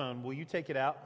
[0.00, 0.96] phone, will you take it out?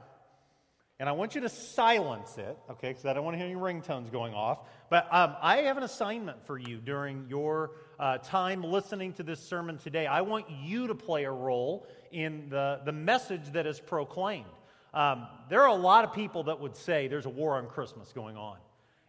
[1.01, 3.59] And I want you to silence it, okay, because I don't want to hear any
[3.59, 4.59] ringtones going off.
[4.89, 9.41] But um, I have an assignment for you during your uh, time listening to this
[9.41, 10.07] sermon today.
[10.07, 14.45] I want you to play a role in the, the message that is proclaimed.
[14.93, 18.13] Um, there are a lot of people that would say there's a war on Christmas
[18.13, 18.55] going on.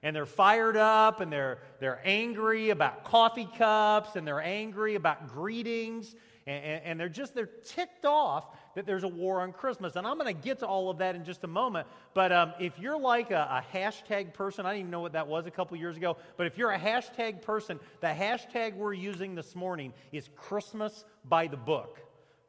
[0.02, 5.28] And they're fired up and they're, they're angry about coffee cups and they're angry about
[5.28, 6.12] greetings
[6.46, 8.44] and, and, they're just they're ticked off
[8.76, 9.96] that there's a war on christmas.
[9.96, 11.86] And i'm going to get to all of that in just a moment.
[12.14, 15.26] But um, if you're like a, a, hashtag person i didn't even know what that
[15.26, 19.34] was a couple years ago but if you're a hashtag person the hashtag we're using
[19.34, 21.98] this morning is christmas by the book.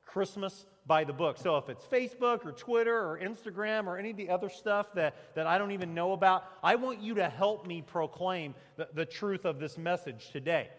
[0.06, 1.38] Christmas by the book.
[1.38, 5.36] So if it's facebook or twitter or instagram or any of the other stuff that,
[5.36, 9.06] that i don't even know about i want you to help me proclaim the, the
[9.06, 10.70] truth of this message today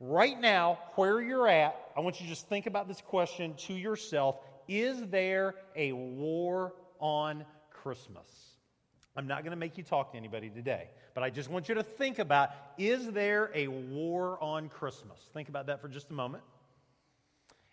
[0.00, 3.74] right now, where you're at, I want you to just think about this question to
[3.74, 8.50] yourself Is there a war on Christmas?
[9.16, 11.74] I'm not going to make you talk to anybody today, but I just want you
[11.74, 15.18] to think about is there a war on Christmas?
[15.34, 16.42] Think about that for just a moment.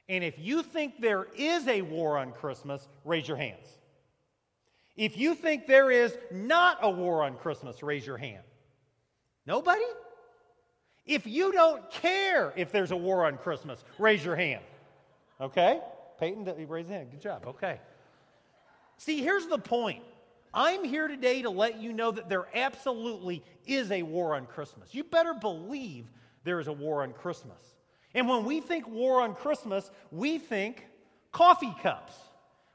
[0.10, 3.68] And if you think there is a war on Christmas, raise your hands.
[4.96, 8.44] If you think there is not a war on Christmas, raise your hand.
[9.46, 9.84] Nobody?
[11.08, 14.64] If you don't care if there's a war on Christmas, raise your hand.
[15.40, 15.80] Okay?
[16.20, 17.12] Peyton, raise your hand.
[17.12, 17.46] Good job.
[17.48, 17.80] Okay.
[18.98, 20.04] See, here's the point.
[20.54, 24.94] I'm here today to let you know that there absolutely is a war on Christmas.
[24.94, 26.06] You better believe
[26.44, 27.62] there is a war on Christmas.
[28.14, 30.88] And when we think war on Christmas, we think
[31.32, 32.14] coffee cups.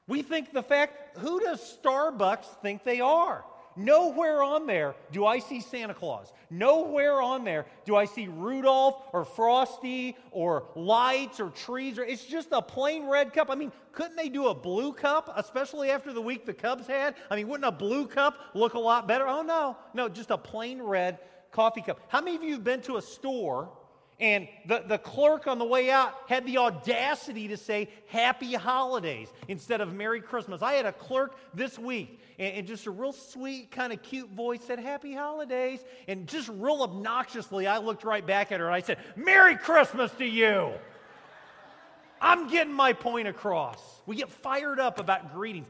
[0.06, 3.44] We think the fact, who does Starbucks think they are?
[3.77, 6.33] Nowhere on there do I see Santa Claus.
[6.51, 11.98] Nowhere on there do I see Rudolph or Frosty or lights or trees.
[11.98, 13.51] Or, it's just a plain red cup.
[13.51, 17.14] I mean, couldn't they do a blue cup, especially after the week the Cubs had?
[17.31, 19.27] I mean, wouldn't a blue cup look a lot better?
[19.27, 19.77] Oh, no.
[19.95, 21.19] No, just a plain red
[21.51, 22.01] coffee cup.
[22.09, 23.70] How many of you have been to a store
[24.20, 29.28] and the, the clerk on the way out had the audacity to say happy holidays
[29.48, 30.62] instead of Merry Christmas.
[30.62, 34.30] I had a clerk this week, and, and just a real sweet, kind of cute
[34.30, 35.80] voice said happy holidays.
[36.06, 40.12] And just real obnoxiously, I looked right back at her and I said, Merry Christmas
[40.12, 40.72] to you.
[42.20, 43.80] I'm getting my point across.
[44.06, 45.67] We get fired up about greetings.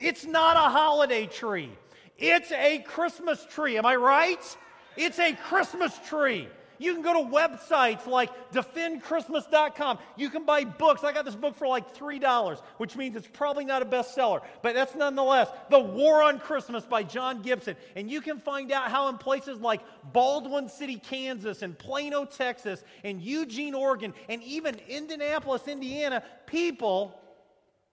[0.00, 1.70] It's not a holiday tree,
[2.18, 3.78] it's a Christmas tree.
[3.78, 4.56] Am I right?
[4.96, 6.48] It's a Christmas tree.
[6.80, 9.98] You can go to websites like defendchristmas.com.
[10.16, 11.04] You can buy books.
[11.04, 14.74] I got this book for like $3, which means it's probably not a bestseller, but
[14.74, 17.76] that's nonetheless The War on Christmas by John Gibson.
[17.96, 19.82] And you can find out how in places like
[20.14, 27.14] Baldwin City, Kansas, and Plano, Texas, and Eugene, Oregon, and even Indianapolis, Indiana, people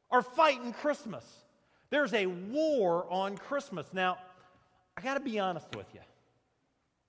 [0.10, 1.26] are fighting Christmas.
[1.90, 3.88] There's a war on Christmas.
[3.92, 4.18] Now,
[4.96, 6.00] I got to be honest with you.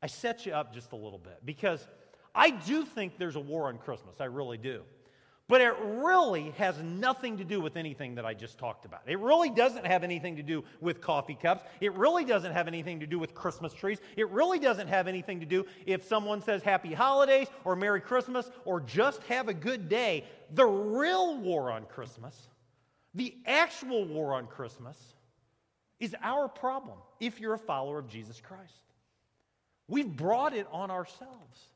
[0.03, 1.86] I set you up just a little bit because
[2.34, 4.20] I do think there's a war on Christmas.
[4.20, 4.82] I really do.
[5.48, 9.00] But it really has nothing to do with anything that I just talked about.
[9.06, 11.64] It really doesn't have anything to do with coffee cups.
[11.81, 13.98] It really doesn't have anything to do with Christmas trees.
[14.19, 18.50] It really doesn't have anything to do if someone says happy holidays or Merry Christmas
[18.66, 20.25] or just have a good day.
[20.53, 22.48] The real war on Christmas,
[23.15, 24.98] the actual war on Christmas,
[25.98, 28.88] is our problem if you're a follower of Jesus Christ.
[29.88, 31.69] We've brought it on ourselves.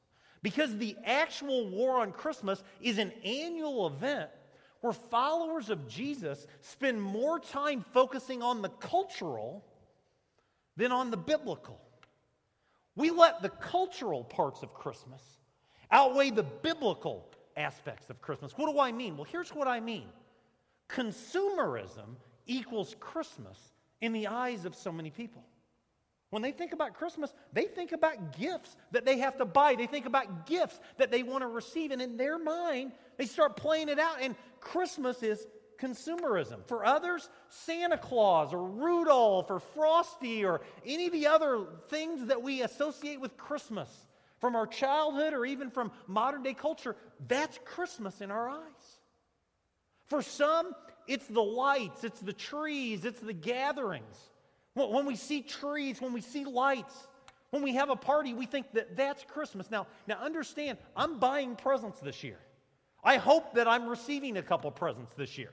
[0.42, 4.28] Because the actual war on Christmas is an annual event
[4.80, 9.64] where followers of Jesus spend more time focusing on the cultural
[10.76, 11.80] than on the biblical.
[12.96, 15.22] We let the cultural parts of Christmas
[15.90, 18.52] outweigh the biblical aspects of Christmas.
[18.56, 19.16] What do I mean?
[19.16, 20.08] Well, here's what I mean
[20.88, 23.58] consumerism equals Christmas
[24.00, 25.44] in the eyes of so many people.
[26.32, 29.74] When they think about Christmas, they think about gifts that they have to buy.
[29.74, 31.90] They think about gifts that they want to receive.
[31.90, 34.16] And in their mind, they start playing it out.
[34.22, 35.46] And Christmas is
[35.78, 36.66] consumerism.
[36.66, 42.42] For others, Santa Claus or Rudolph or Frosty or any of the other things that
[42.42, 43.90] we associate with Christmas
[44.40, 46.96] from our childhood or even from modern day culture,
[47.28, 48.98] that's Christmas in our eyes.
[50.06, 50.72] For some,
[51.06, 54.30] it's the lights, it's the trees, it's the gatherings.
[54.74, 56.94] When we see trees, when we see lights,
[57.50, 59.70] when we have a party, we think that that's Christmas.
[59.70, 62.38] Now, now understand, I'm buying presents this year.
[63.04, 65.50] I hope that I'm receiving a couple presents this year.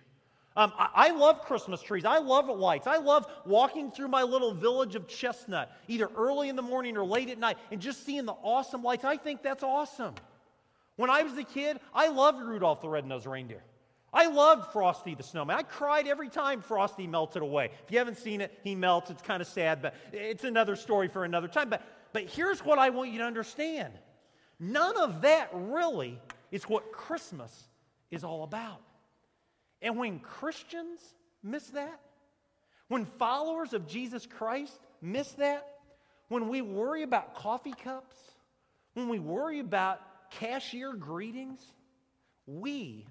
[0.56, 2.06] Um, I, I, love Christmas trees.
[2.06, 2.88] I love lights.
[2.88, 7.06] I love walking through my little village of Chestnut, either early in the morning or
[7.06, 9.04] late at night, and just seeing the awesome lights.
[9.04, 10.16] I think that's awesome.
[10.96, 13.64] When I was a kid, I loved Rudolph the Red-Nosed Reindeer.
[14.14, 15.58] I loved Frosty the Snowman.
[15.58, 17.72] I cried every time Frosty melted away.
[17.86, 19.10] If you haven't seen it, he melts.
[19.10, 21.70] It's kind of sad, but it's another story for another time.
[21.70, 21.84] But,
[22.14, 23.94] but here's what I want you to understand
[24.60, 26.20] none of that really
[26.52, 27.68] is what Christmas
[28.12, 28.82] is all about.
[29.82, 31.00] And when Christians
[31.44, 32.00] miss that,
[32.88, 35.66] when followers of Jesus Christ miss that,
[36.28, 38.16] when we worry about coffee cups,
[38.94, 40.02] when we worry about
[40.32, 41.62] cashier greetings,
[42.46, 43.06] we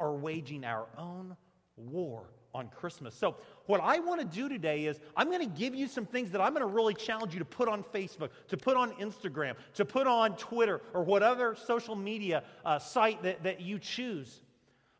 [0.00, 1.36] are waging our own
[1.76, 3.14] war on Christmas.
[3.14, 3.36] So,
[3.66, 6.40] what I want to do today is I'm going to give you some things that
[6.40, 9.84] I'm going to really challenge you to put on Facebook, to put on Instagram, to
[9.84, 14.40] put on Twitter, or whatever social media uh, site that, that you choose.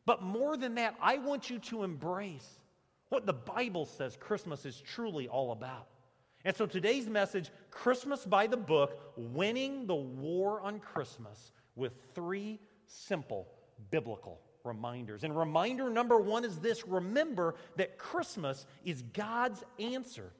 [0.07, 2.61] But more than that, I want you to embrace
[3.09, 5.89] what the Bible says Christmas is truly all about.
[6.45, 12.61] And so today's message Christmas by the book, winning the war on Christmas, with three
[12.87, 13.49] simple
[13.91, 15.25] biblical reminders.
[15.25, 20.33] And reminder number one is this remember that Christmas is God's answer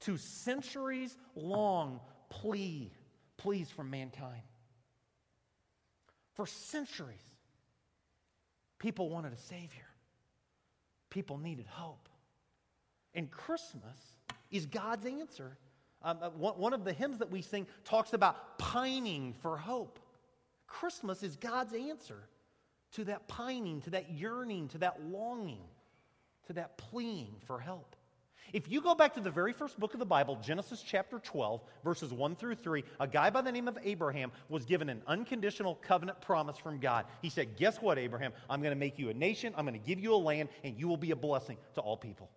[0.00, 2.90] to centuries long plea,
[3.36, 4.42] pleas from mankind.
[6.34, 7.22] For centuries,
[8.78, 9.88] people wanted a Savior,
[11.10, 12.08] people needed hope.
[13.14, 13.98] And Christmas
[14.50, 15.58] is God's answer.
[16.02, 19.98] Um, uh, one, one of the hymns that we sing talks about pining for hope.
[20.66, 22.22] Christmas is God's answer
[22.92, 25.62] to that pining, to that yearning, to that longing,
[26.46, 27.96] to that pleading for help.
[28.52, 31.62] If you go back to the very first book of the Bible, Genesis chapter 12,
[31.84, 35.76] verses 1 through 3, a guy by the name of Abraham was given an unconditional
[35.76, 37.04] covenant promise from God.
[37.22, 38.32] He said, Guess what, Abraham?
[38.48, 40.76] I'm going to make you a nation, I'm going to give you a land, and
[40.76, 42.28] you will be a blessing to all people.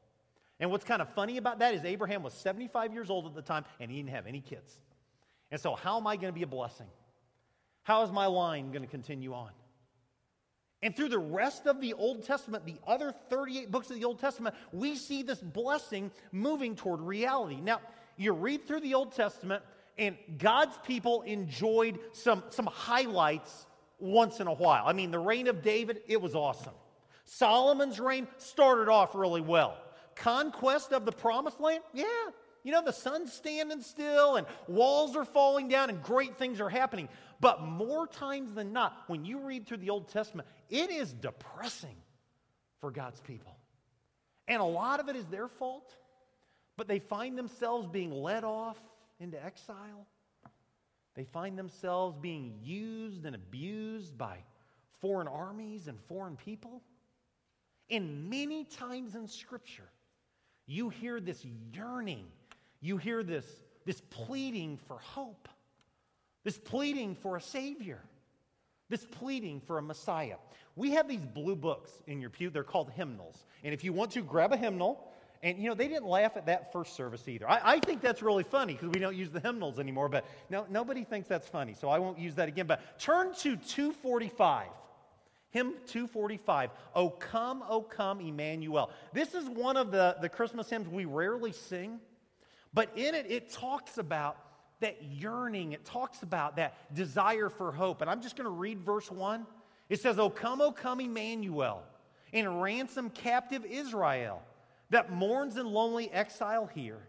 [0.59, 3.41] And what's kind of funny about that is Abraham was 75 years old at the
[3.41, 4.79] time, and he didn't have any kids.
[5.51, 6.87] And so, how am I going to be a blessing?
[7.83, 9.49] How is my line going to continue on?
[10.83, 14.19] And through the rest of the Old Testament, the other 38 books of the Old
[14.19, 17.61] Testament, we see this blessing moving toward reality.
[17.61, 17.79] Now,
[18.17, 19.63] you read through the Old Testament,
[19.97, 23.65] and God's people enjoyed some, some highlights
[23.97, 24.83] once in a while.
[24.85, 26.73] I mean, the reign of David, it was awesome.
[27.23, 29.77] Solomon's reign started off really well.
[30.15, 32.03] Conquest of the promised land, yeah,
[32.63, 36.69] you know, the sun's standing still and walls are falling down and great things are
[36.69, 37.09] happening.
[37.39, 41.95] But more times than not, when you read through the Old Testament, it is depressing
[42.79, 43.57] for God's people.
[44.47, 45.95] And a lot of it is their fault,
[46.77, 48.77] but they find themselves being led off
[49.19, 50.07] into exile.
[51.15, 54.37] They find themselves being used and abused by
[55.01, 56.81] foreign armies and foreign people.
[57.89, 59.89] And many times in Scripture,
[60.65, 62.25] you hear this yearning
[62.83, 63.45] you hear this,
[63.85, 65.47] this pleading for hope,
[66.43, 67.99] this pleading for a Savior,
[68.89, 70.35] this pleading for a Messiah.
[70.75, 72.49] We have these blue books in your pew.
[72.49, 73.45] They're called hymnals.
[73.63, 75.07] And if you want to, grab a hymnal.
[75.41, 77.49] And, you know, they didn't laugh at that first service either.
[77.49, 80.65] I, I think that's really funny because we don't use the hymnals anymore, but no,
[80.69, 82.65] nobody thinks that's funny, so I won't use that again.
[82.65, 84.67] But turn to 245.
[85.51, 88.89] Hymn 245, O come, O come, Emmanuel.
[89.13, 91.99] This is one of the, the Christmas hymns we rarely sing.
[92.73, 94.37] But in it, it talks about
[94.79, 98.01] that yearning, it talks about that desire for hope.
[98.01, 99.45] And I'm just going to read verse 1.
[99.89, 101.83] It says, O come, O come, Emmanuel,
[102.33, 104.41] and ransom captive Israel
[104.89, 107.07] that mourns in lonely exile here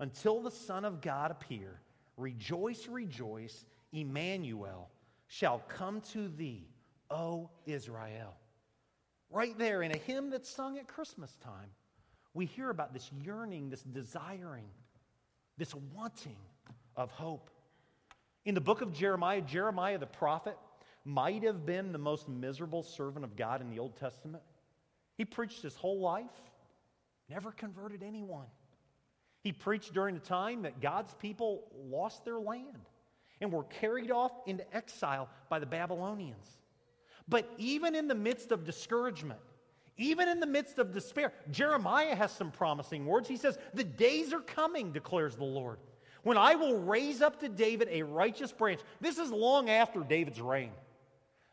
[0.00, 1.80] until the Son of God appear.
[2.16, 4.90] Rejoice, rejoice, Emmanuel
[5.28, 6.66] shall come to thee,
[7.10, 8.34] O Israel.
[9.30, 11.70] Right there in a hymn that's sung at Christmas time,
[12.34, 14.64] we hear about this yearning, this desiring
[15.62, 16.34] this wanting
[16.96, 17.48] of hope.
[18.44, 20.58] In the book of Jeremiah, Jeremiah the prophet
[21.04, 24.42] might have been the most miserable servant of God in the Old Testament.
[25.16, 26.32] He preached his whole life,
[27.30, 28.48] never converted anyone.
[29.44, 32.88] He preached during the time that God's people lost their land
[33.40, 36.58] and were carried off into exile by the Babylonians.
[37.28, 39.38] But even in the midst of discouragement,
[39.96, 43.28] even in the midst of despair, Jeremiah has some promising words.
[43.28, 45.78] He says, The days are coming, declares the Lord,
[46.22, 48.80] when I will raise up to David a righteous branch.
[49.00, 50.72] This is long after David's reign.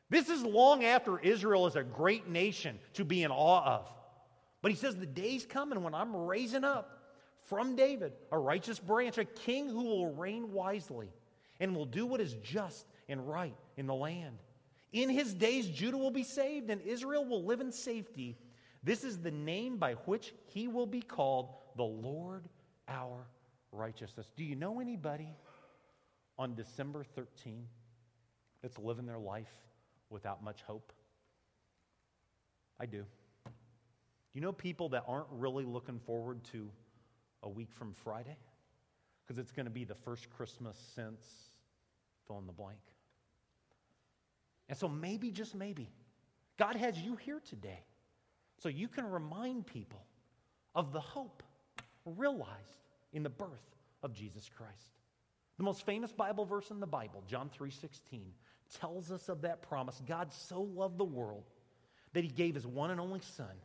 [0.09, 3.91] This is long after Israel is a great nation to be in awe of.
[4.61, 6.99] But he says, The day's coming when I'm raising up
[7.43, 11.09] from David a righteous branch, a king who will reign wisely
[11.59, 14.37] and will do what is just and right in the land.
[14.91, 18.37] In his days, Judah will be saved and Israel will live in safety.
[18.83, 22.47] This is the name by which he will be called the Lord
[22.87, 23.27] our
[23.71, 24.31] righteousness.
[24.35, 25.29] Do you know anybody
[26.37, 27.67] on December 13
[28.61, 29.51] that's living their life
[30.09, 30.91] without much hope?
[32.79, 33.05] I do.
[34.33, 36.69] You know people that aren't really looking forward to
[37.43, 38.37] a week from Friday?
[39.25, 41.21] Because it's going to be the first Christmas since
[42.25, 42.79] fill in the blank.
[44.69, 45.89] And so maybe, just maybe,
[46.57, 47.83] God has you here today
[48.59, 50.05] so you can remind people
[50.75, 51.43] of the hope
[52.05, 54.93] realized in the birth of Jesus Christ.
[55.57, 58.33] The most famous Bible verse in the Bible, John 3:16,
[58.79, 60.01] tells us of that promise.
[60.05, 61.43] God so loved the world
[62.13, 63.61] that he gave his one and only son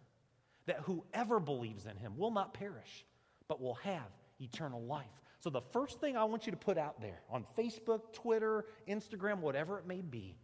[0.67, 3.05] that whoever believes in him will not perish
[3.47, 5.21] but will have eternal life.
[5.41, 9.41] So the first thing I want you to put out there on Facebook, Twitter, Instagram,
[9.41, 10.39] whatever it may be,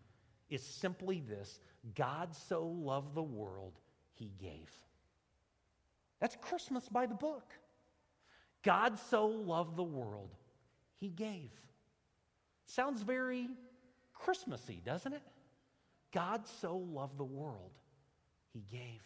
[0.50, 1.60] is simply this
[1.94, 3.72] God so loved the world,
[4.12, 4.70] he gave.
[6.20, 7.54] That's Christmas by the book.
[8.62, 10.30] God so loved the world,
[10.98, 11.50] he gave.
[12.66, 13.48] Sounds very
[14.12, 15.22] Christmassy, doesn't it?
[16.12, 17.70] God so loved the world,
[18.52, 19.00] he gave.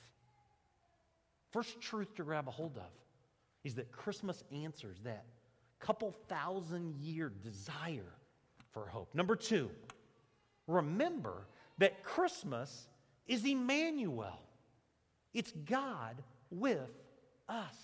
[1.52, 2.90] First truth to grab a hold of
[3.62, 5.24] is that Christmas answers that
[5.78, 8.12] couple thousand year desire
[8.72, 9.14] for hope.
[9.14, 9.70] Number two,
[10.66, 11.46] remember
[11.78, 12.86] that Christmas
[13.26, 14.40] is Emmanuel,
[15.32, 16.90] it's God with
[17.48, 17.76] us.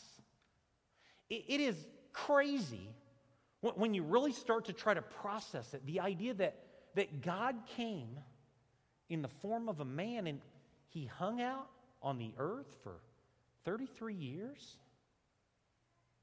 [1.28, 1.76] it is
[2.12, 2.88] crazy
[3.60, 6.56] when you really start to try to process it the idea that,
[6.94, 8.18] that God came
[9.08, 10.40] in the form of a man and
[10.88, 11.68] he hung out
[12.02, 13.00] on the earth for
[13.64, 14.76] 33 years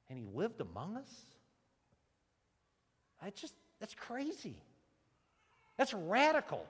[0.09, 1.11] and he lived among us.
[3.21, 4.55] I just, that's crazy.
[5.77, 6.65] That's radical.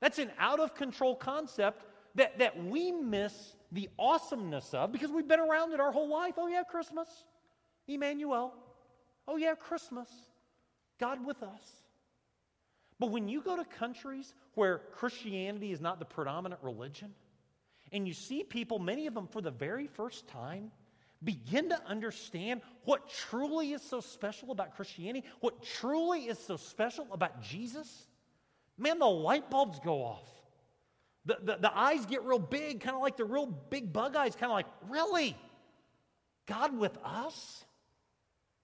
[0.00, 1.84] That's an out of control concept
[2.16, 3.32] that, that we miss
[3.72, 6.34] the awesomeness of because we've been around it our whole life.
[6.36, 7.08] Oh, yeah, Christmas.
[7.88, 8.54] Emmanuel.
[9.26, 10.08] Oh, yeah, Christmas.
[10.98, 11.62] God with us.
[12.98, 17.12] But when you go to countries where Christianity is not the predominant religion,
[17.92, 20.70] and you see people, many of them for the very first time,
[21.24, 27.06] begin to understand what truly is so special about Christianity, what truly is so special
[27.12, 28.06] about Jesus,
[28.78, 30.28] man, the light bulbs go off.
[31.26, 34.34] The, the, the eyes get real big, kind of like the real big bug eyes,
[34.34, 35.36] kind of like, really?
[36.46, 37.64] God with us?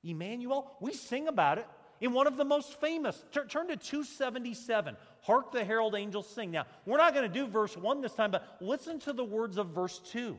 [0.05, 0.71] Emmanuel?
[0.81, 1.67] We sing about it
[2.01, 3.23] in one of the most famous.
[3.33, 4.97] Turn, turn to 277.
[5.23, 6.51] Hark the herald angels sing.
[6.51, 9.57] Now, we're not going to do verse 1 this time, but listen to the words
[9.57, 10.37] of verse 2.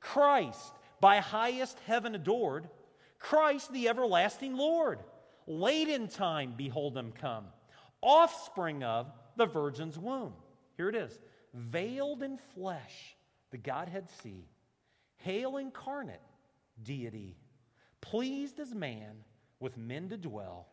[0.00, 0.72] Christ,
[1.04, 2.66] by highest heaven adored,
[3.18, 5.00] Christ the everlasting Lord.
[5.46, 7.44] Late in time, behold him come,
[8.00, 10.32] offspring of the virgin's womb.
[10.78, 11.18] Here it is
[11.52, 13.16] veiled in flesh,
[13.50, 14.48] the Godhead see,
[15.16, 16.22] hail incarnate,
[16.82, 17.36] deity,
[18.00, 19.16] pleased as man
[19.60, 20.68] with men to dwell,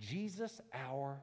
[0.00, 1.20] Jesus our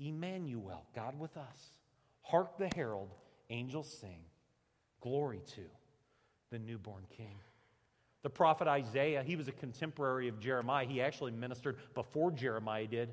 [0.00, 1.78] Emmanuel, God with us.
[2.22, 3.14] Hark the herald,
[3.50, 4.24] angels sing,
[5.00, 5.62] glory to
[6.50, 7.38] the newborn king.
[8.28, 10.84] The prophet Isaiah, he was a contemporary of Jeremiah.
[10.84, 13.08] He actually ministered before Jeremiah did.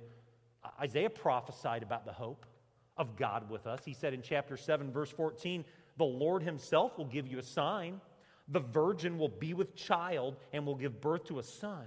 [0.78, 2.46] Isaiah prophesied about the hope
[2.98, 3.80] of God with us.
[3.86, 5.64] He said in chapter 7, verse 14,
[5.96, 8.02] The Lord Himself will give you a sign.
[8.50, 11.86] The virgin will be with child and will give birth to a son,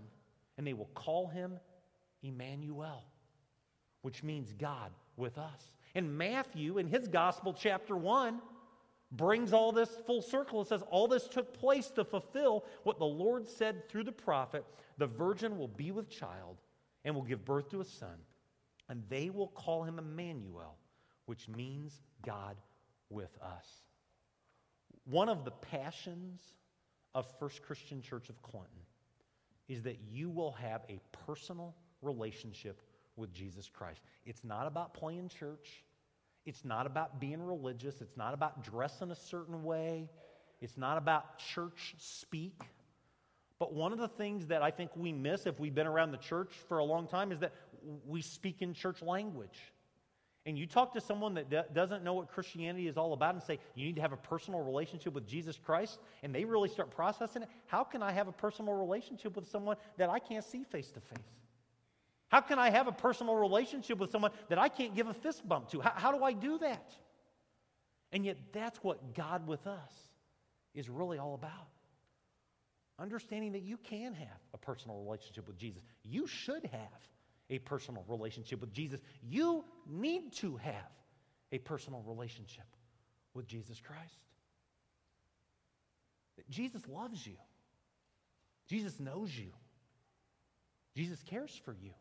[0.56, 1.60] and they will call him
[2.22, 3.04] Emmanuel,
[4.00, 5.70] which means God with us.
[5.94, 8.40] And Matthew, in his gospel, chapter 1,
[9.12, 10.60] brings all this full circle.
[10.60, 14.64] It says, All this took place to fulfill what the Lord said through the prophet
[14.98, 16.56] the virgin will be with child
[17.04, 18.16] and will give birth to a son,
[18.88, 20.76] and they will call him Emmanuel
[21.28, 22.56] which means God
[23.10, 23.66] with us.
[25.04, 26.40] One of the passions
[27.14, 28.80] of First Christian Church of Clinton
[29.68, 32.80] is that you will have a personal relationship
[33.16, 34.00] with Jesus Christ.
[34.24, 35.84] It's not about playing church.
[36.48, 38.00] It's not about being religious.
[38.00, 40.08] It's not about dressing a certain way.
[40.62, 42.62] It's not about church speak.
[43.58, 46.18] But one of the things that I think we miss if we've been around the
[46.18, 47.52] church for a long time is that
[48.06, 49.58] we speak in church language
[50.46, 53.58] and you talk to someone that doesn't know what Christianity is all about and say,
[53.74, 57.42] you need to have a personal relationship with Jesus Christ, and they really start processing
[57.42, 60.90] it, how can I have a personal relationship with someone that I can't see face
[60.92, 61.18] to face?
[62.28, 65.48] How can I have a personal relationship with someone that I can't give a fist
[65.48, 65.80] bump to?
[65.80, 66.92] How, how do I do that?
[68.12, 69.92] And yet, that's what God with us
[70.74, 71.68] is really all about.
[72.98, 75.82] Understanding that you can have a personal relationship with Jesus.
[76.04, 77.08] You should have
[77.50, 79.00] a personal relationship with Jesus.
[79.22, 80.90] You need to have
[81.52, 82.64] a personal relationship
[83.34, 84.18] with Jesus Christ.
[86.50, 87.36] Jesus loves you,
[88.68, 89.50] Jesus knows you,
[90.94, 91.92] Jesus cares for you.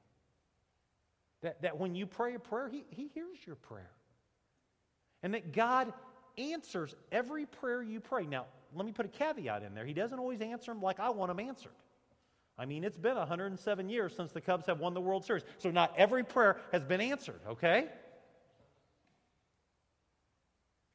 [1.47, 3.89] That, that when you pray a prayer, he, he hears your prayer.
[5.23, 5.93] And that God
[6.37, 8.25] answers every prayer you pray.
[8.25, 9.85] Now, let me put a caveat in there.
[9.85, 11.71] He doesn't always answer them like I want them answered.
[12.57, 15.43] I mean, it's been 107 years since the Cubs have won the World Series.
[15.57, 17.85] So not every prayer has been answered, okay?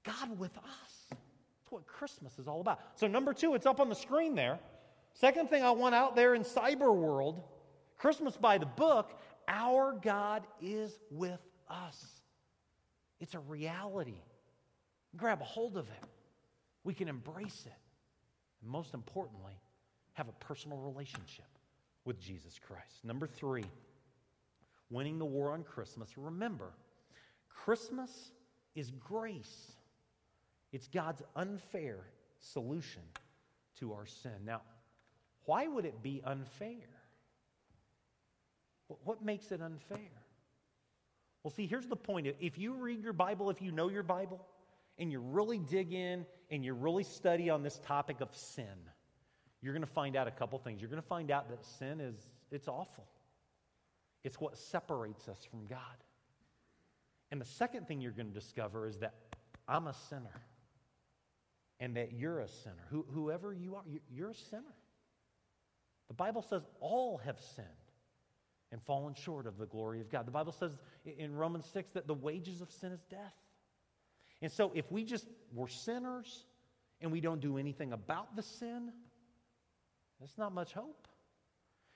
[0.04, 1.06] God with us.
[1.08, 2.78] That's what Christmas is all about.
[2.96, 4.58] So, number two, it's up on the screen there.
[5.14, 7.42] Second thing I want out there in cyber world
[8.02, 9.16] Christmas by the book,
[9.48, 12.04] our God is with us.
[13.20, 14.20] It's a reality.
[15.16, 16.08] Grab a hold of it.
[16.84, 17.72] We can embrace it.
[18.62, 19.60] And most importantly,
[20.14, 21.46] have a personal relationship
[22.04, 23.04] with Jesus Christ.
[23.04, 23.64] Number three,
[24.90, 26.16] winning the war on Christmas.
[26.16, 26.72] Remember,
[27.48, 28.32] Christmas
[28.74, 29.72] is grace,
[30.72, 31.98] it's God's unfair
[32.40, 33.02] solution
[33.78, 34.44] to our sin.
[34.44, 34.62] Now,
[35.44, 36.88] why would it be unfair?
[39.04, 39.98] What makes it unfair?
[41.42, 42.28] Well, see, here's the point.
[42.40, 44.40] If you read your Bible, if you know your Bible,
[44.98, 48.66] and you really dig in and you really study on this topic of sin,
[49.60, 50.80] you're going to find out a couple things.
[50.80, 52.16] You're going to find out that sin is
[52.50, 53.06] it's awful.
[54.24, 55.78] It's what separates us from God.
[57.30, 59.14] And the second thing you're going to discover is that
[59.66, 60.42] I'm a sinner
[61.80, 62.86] and that you're a sinner.
[62.90, 64.74] Who, whoever you are, you're a sinner.
[66.08, 67.66] The Bible says all have sinned
[68.72, 70.26] and fallen short of the glory of God.
[70.26, 70.72] The Bible says
[71.04, 73.34] in Romans 6 that the wages of sin is death.
[74.40, 76.44] And so if we just were sinners
[77.00, 78.90] and we don't do anything about the sin,
[80.18, 81.06] there's not much hope.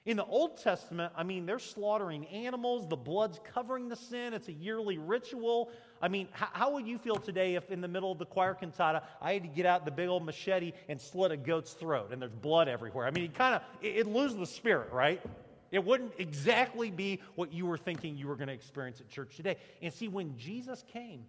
[0.04, 4.46] In the Old Testament, I mean, they're slaughtering animals, the blood's covering the sin, it's
[4.46, 5.72] a yearly ritual.
[6.00, 8.54] I mean, how, how, would you feel today if in the middle of the choir
[8.54, 12.12] cantata I had to get out the big old machete and slit a goat's throat
[12.12, 13.04] and there's blood everywhere?
[13.04, 15.20] I mean, it kind of, it, it loses the spirit, right?
[15.70, 19.36] It wouldn't exactly be what you were thinking you were going to experience at church
[19.36, 19.56] today.
[19.82, 21.24] And see, when Jesus came,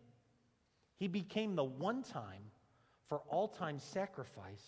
[0.98, 2.44] he became the one time
[3.08, 4.64] for all time sacrifice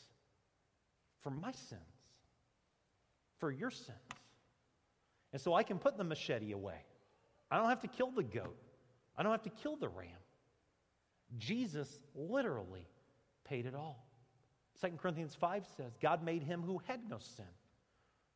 [1.22, 1.82] for my sins,
[3.40, 3.98] for your sins.
[5.34, 6.82] And so I can put the machete away.
[7.52, 8.58] I don't have to kill the goat,
[9.18, 10.08] I don't have to kill the ram.
[11.38, 12.88] Jesus literally
[13.44, 14.08] paid it all.
[14.82, 17.46] 2 Corinthians 5 says, God made him who had no sin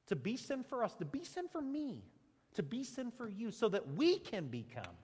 [0.08, 2.04] to be sin for us, to be sin for me,
[2.56, 4.96] to be sin for you, so that we can become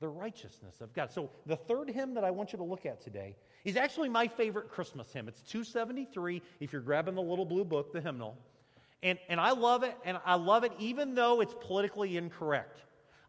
[0.00, 1.10] the righteousness of God.
[1.12, 4.26] So, the third hymn that I want you to look at today is actually my
[4.26, 5.28] favorite Christmas hymn.
[5.28, 8.36] It's 273, if you're grabbing the little blue book, the hymnal.
[9.02, 12.82] And, and I love it, and I love it even though it's politically incorrect.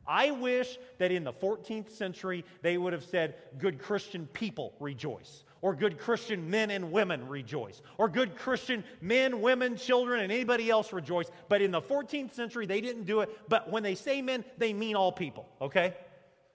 [0.05, 5.45] I wish that in the 14th century they would have said, Good Christian people rejoice,
[5.63, 10.69] or good Christian men and women rejoice, or good Christian men, women, children, and anybody
[10.69, 11.31] else rejoice.
[11.47, 13.29] But in the 14th century, they didn't do it.
[13.47, 15.93] But when they say men, they mean all people, okay?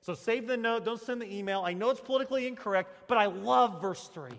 [0.03, 1.63] So save the note, don't send the email.
[1.65, 4.31] I know it's politically incorrect, but I love verse 3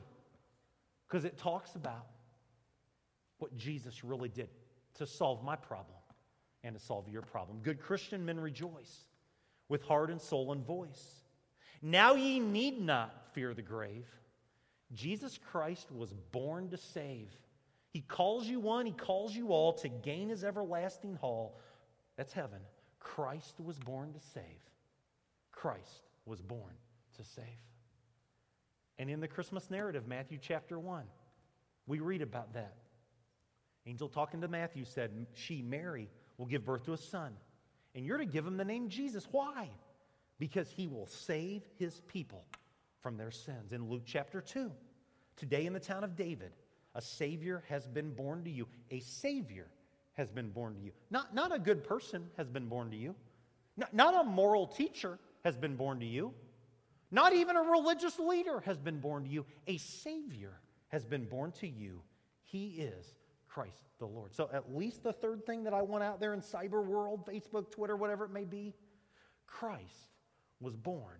[1.07, 2.05] because it talks about
[3.39, 4.49] what Jesus really did
[4.99, 5.97] to solve my problem
[6.63, 7.57] and to solve your problem.
[7.63, 9.05] Good Christian men rejoice
[9.67, 11.23] with heart and soul and voice.
[11.81, 14.05] Now ye need not fear the grave.
[14.93, 17.29] Jesus Christ was born to save.
[17.91, 21.59] He calls you one, he calls you all to gain his everlasting hall.
[22.17, 22.59] That's heaven.
[22.99, 24.43] Christ was born to save.
[25.51, 26.73] Christ was born
[27.17, 27.45] to save.
[28.97, 31.03] And in the Christmas narrative, Matthew chapter 1,
[31.87, 32.75] we read about that.
[33.85, 37.33] Angel talking to Matthew said, She, Mary, will give birth to a son.
[37.95, 39.27] And you're to give him the name Jesus.
[39.31, 39.69] Why?
[40.37, 42.45] Because he will save his people
[43.01, 43.71] from their sins.
[43.71, 44.71] In Luke chapter 2,
[45.39, 46.51] Today in the town of David,
[46.95, 48.67] a Savior has been born to you.
[48.91, 49.67] A Savior
[50.15, 50.91] has been born to you.
[51.09, 53.15] Not, not a good person has been born to you.
[53.77, 56.33] Not, not a moral teacher has been born to you.
[57.09, 59.45] Not even a religious leader has been born to you.
[59.67, 60.59] A Savior
[60.89, 62.01] has been born to you.
[62.43, 63.15] He is
[63.47, 64.35] Christ the Lord.
[64.35, 67.71] So, at least the third thing that I want out there in cyber world, Facebook,
[67.71, 68.75] Twitter, whatever it may be,
[69.47, 70.11] Christ
[70.59, 71.15] was born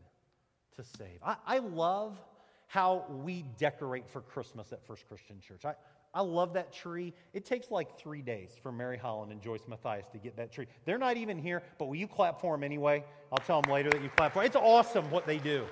[0.80, 1.20] to save.
[1.24, 2.20] I, I love
[2.68, 5.66] how we decorate for Christmas at First Christian Church.
[5.66, 5.74] I,
[6.14, 7.14] I love that tree.
[7.34, 10.68] It takes like three days for Mary Holland and Joyce Matthias to get that tree.
[10.86, 13.04] They're not even here, but will you clap for them anyway?
[13.32, 14.46] I'll tell them later that you clap for them.
[14.46, 15.66] It's awesome what they do.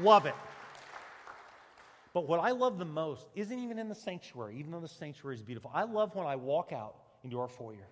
[0.00, 0.34] Love it.
[2.12, 5.36] But what I love the most isn't even in the sanctuary, even though the sanctuary
[5.36, 5.70] is beautiful.
[5.74, 7.88] I love when I walk out into our foyer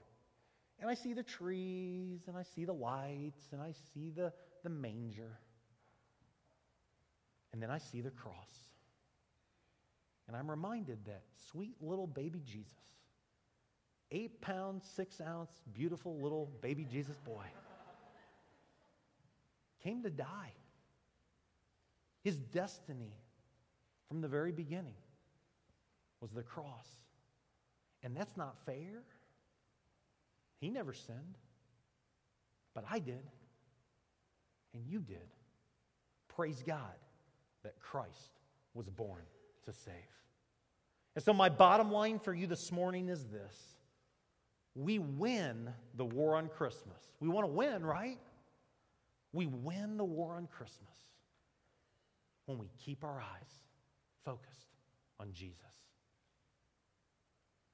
[0.81, 4.69] and I see the trees and I see the lights and I see the, the
[4.69, 5.39] manger.
[7.53, 8.35] And then I see the cross.
[10.27, 12.73] And I'm reminded that sweet little baby Jesus,
[14.11, 17.45] eight pound, six ounce, beautiful little baby Jesus boy,
[19.83, 20.53] came to die.
[22.23, 23.13] His destiny
[24.09, 24.95] from the very beginning
[26.21, 26.87] was the cross.
[28.05, 29.03] And that's not fair.
[30.61, 31.37] He never sinned,
[32.75, 33.25] but I did,
[34.73, 35.29] and you did.
[36.29, 36.95] Praise God
[37.63, 38.41] that Christ
[38.75, 39.23] was born
[39.65, 39.95] to save.
[41.15, 43.57] And so, my bottom line for you this morning is this
[44.75, 46.99] we win the war on Christmas.
[47.21, 48.19] We want to win, right?
[49.33, 50.97] We win the war on Christmas
[52.47, 53.51] when we keep our eyes
[54.25, 54.77] focused
[55.21, 55.59] on Jesus.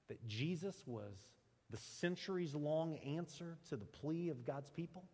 [0.09, 1.15] That Jesus was
[1.71, 5.05] the centuries long answer to the plea of God's people.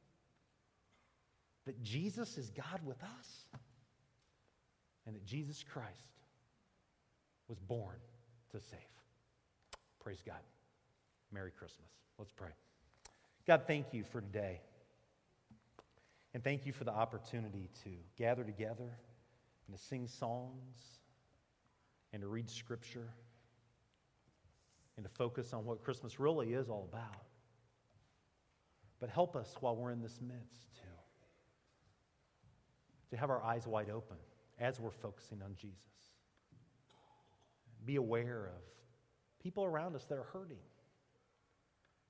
[1.66, 3.46] That Jesus is God with us.
[5.06, 6.18] And that Jesus Christ
[7.48, 7.96] was born
[8.52, 8.78] to save.
[10.02, 10.40] Praise God.
[11.32, 11.90] Merry Christmas.
[12.18, 12.50] Let's pray.
[13.46, 14.60] God, thank you for today.
[16.32, 18.98] And thank you for the opportunity to gather together
[19.66, 20.98] and to sing songs
[22.12, 23.08] and to read scripture
[24.96, 27.24] and to focus on what Christmas really is all about.
[29.00, 30.82] But help us while we're in this midst to,
[33.10, 34.16] to have our eyes wide open
[34.58, 35.78] as we're focusing on Jesus.
[37.84, 38.62] Be aware of
[39.42, 40.62] people around us that are hurting,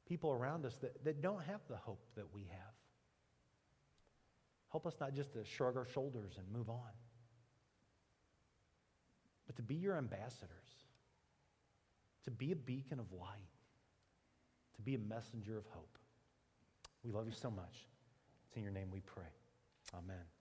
[0.09, 2.75] people around us that, that don't have the hope that we have.
[4.71, 6.93] Help us not just to shrug our shoulders and move on,
[9.47, 10.51] but to be your ambassadors,
[12.25, 13.51] to be a beacon of light,
[14.77, 15.99] to be a messenger of hope.
[17.05, 17.87] We love you so much.
[18.49, 19.31] It's in your name we pray.
[19.95, 20.34] Amen.